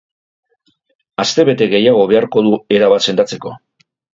[1.25, 3.55] Astebete gehiago beharko du erabat sendatzeko.